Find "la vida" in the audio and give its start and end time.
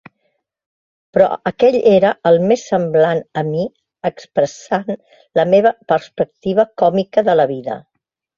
7.43-7.79